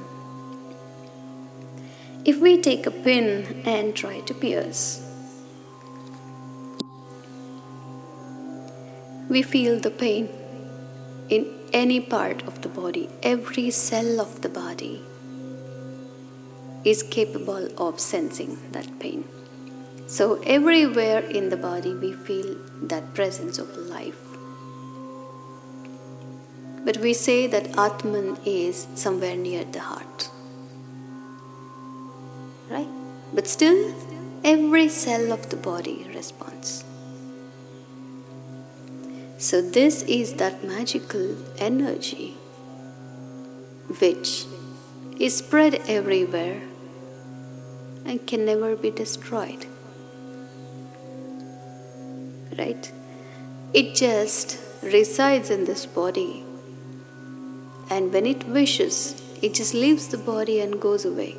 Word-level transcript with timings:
If 2.26 2.40
we 2.40 2.58
take 2.58 2.86
a 2.86 2.92
pin 2.92 3.64
and 3.66 3.94
try 3.94 4.22
to 4.22 4.34
pierce, 4.34 5.06
we 9.28 9.42
feel 9.42 9.78
the 9.78 9.92
pain 9.92 10.30
in 11.28 11.46
any 11.74 12.00
part 12.00 12.44
of 12.44 12.62
the 12.62 12.70
body, 12.70 13.10
every 13.24 13.72
cell 13.72 14.22
of 14.22 14.42
the 14.42 14.48
body 14.48 15.02
is 16.86 17.04
capable 17.04 17.68
of 17.78 18.00
sensing 18.00 18.58
that 18.72 18.88
pain. 19.00 19.26
So, 20.08 20.42
everywhere 20.44 21.20
in 21.20 21.50
the 21.50 21.58
body, 21.58 21.94
we 21.94 22.14
feel 22.14 22.56
that 22.84 23.14
presence 23.14 23.58
of 23.58 23.76
life. 23.76 24.22
But 26.86 26.98
we 26.98 27.14
say 27.14 27.48
that 27.48 27.78
Atman 27.78 28.38
is 28.46 28.88
somewhere 28.96 29.36
near 29.36 29.66
the 29.66 29.80
heart. 29.80 30.30
Right? 32.74 32.90
But 33.34 33.48
still, 33.48 33.94
every 34.44 34.90
cell 34.90 35.32
of 35.32 35.50
the 35.50 35.56
body 35.56 36.08
responds. 36.14 36.84
So, 39.38 39.62
this 39.62 40.02
is 40.04 40.34
that 40.36 40.64
magical 40.64 41.36
energy 41.58 42.36
which 44.00 44.46
is 45.20 45.38
spread 45.38 45.76
everywhere 45.88 46.62
and 48.06 48.26
can 48.26 48.46
never 48.46 48.76
be 48.76 48.90
destroyed. 48.90 49.66
Right? 52.58 52.92
It 53.74 53.96
just 53.96 54.60
resides 54.82 55.50
in 55.50 55.66
this 55.66 55.86
body, 55.86 56.44
and 57.90 58.14
when 58.14 58.26
it 58.26 58.48
wishes, 58.48 59.22
it 59.42 59.54
just 59.54 59.74
leaves 59.74 60.08
the 60.08 60.18
body 60.18 60.60
and 60.60 60.80
goes 60.80 61.06
away. 61.06 61.36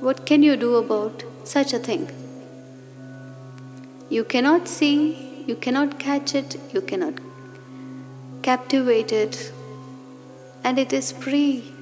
What 0.00 0.26
can 0.26 0.44
you 0.44 0.56
do 0.56 0.76
about 0.76 1.24
such 1.42 1.72
a 1.72 1.78
thing? 1.80 2.08
You 4.08 4.22
cannot 4.22 4.68
see, 4.68 5.44
you 5.46 5.56
cannot 5.56 5.98
catch 5.98 6.36
it, 6.36 6.56
you 6.72 6.80
cannot 6.80 7.14
captivate 8.42 9.12
it, 9.12 9.52
and 10.62 10.78
it 10.78 10.92
is 10.92 11.10
free 11.10 11.72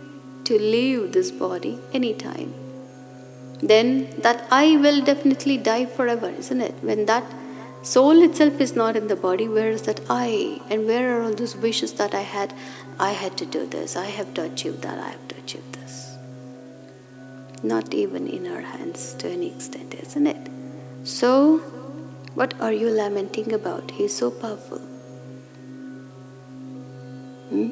to 0.45 0.59
leave 0.59 1.13
this 1.13 1.31
body 1.31 1.79
anytime. 1.93 2.55
Then 3.61 4.09
that 4.23 4.47
I 4.51 4.77
will 4.77 5.03
definitely 5.05 5.59
die 5.59 5.85
forever, 5.85 6.31
isn't 6.31 6.61
it? 6.61 6.75
When 6.81 7.05
that 7.05 7.25
soul 7.83 8.23
itself 8.23 8.61
is 8.61 8.75
not 8.75 8.97
in 8.97 9.09
the 9.09 9.17
body, 9.17 9.47
where 9.47 9.71
is 9.71 9.83
that 9.83 10.01
I? 10.09 10.61
And 10.71 10.87
where 10.87 11.19
are 11.19 11.23
all 11.23 11.35
those 11.35 11.55
wishes 11.55 11.93
that 11.95 12.15
I 12.15 12.23
had? 12.23 12.55
I 12.99 13.13
had 13.13 13.37
to 13.37 13.45
do 13.45 13.67
this, 13.67 13.95
I 13.95 14.07
have 14.07 14.33
to 14.35 14.43
achieve 14.45 14.81
that, 14.81 14.99
I 14.99 15.11
have 15.11 15.29
to 15.29 15.37
achieve 15.37 15.71
this. 15.73 16.06
Not 17.67 17.93
even 17.93 18.29
in 18.29 18.47
our 18.47 18.61
hands 18.61 19.15
to 19.19 19.29
any 19.29 19.49
extent, 19.49 19.95
isn't 19.95 20.29
it? 20.29 20.51
So, 21.03 21.59
what 22.35 22.55
are 22.61 22.73
you 22.73 22.91
lamenting 22.91 23.53
about? 23.53 23.91
He's 23.91 24.15
so 24.15 24.31
powerful. 24.31 24.79
Hmm? 27.51 27.71